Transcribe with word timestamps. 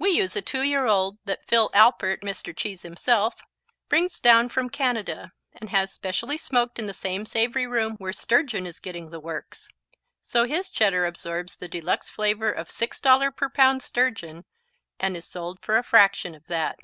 We 0.00 0.08
use 0.10 0.34
a 0.34 0.42
two 0.42 0.62
year 0.62 0.86
old 0.86 1.18
that 1.26 1.46
Phil 1.46 1.70
Alpert, 1.74 2.22
Mr. 2.22 2.52
Cheese 2.56 2.82
himself, 2.82 3.36
brings 3.88 4.18
down 4.18 4.48
from 4.48 4.68
Canada 4.68 5.30
and 5.52 5.70
has 5.70 5.92
specially 5.92 6.36
smoked 6.36 6.80
in 6.80 6.86
the 6.86 6.92
same 6.92 7.24
savory 7.24 7.64
room 7.64 7.94
where 7.98 8.12
sturgeon 8.12 8.66
is 8.66 8.80
getting 8.80 9.10
the 9.10 9.20
works. 9.20 9.68
So 10.24 10.42
his 10.44 10.72
Cheddar 10.72 11.06
absorbs 11.06 11.54
the 11.54 11.68
de 11.68 11.80
luxe 11.80 12.10
flavor 12.10 12.50
of 12.50 12.68
six 12.72 12.98
dollar 12.98 13.30
per 13.30 13.48
pound 13.48 13.80
sturgeon 13.84 14.44
and 14.98 15.16
is 15.16 15.24
sold 15.24 15.60
for 15.62 15.76
a 15.76 15.84
fraction 15.84 16.34
of 16.34 16.46
that. 16.46 16.80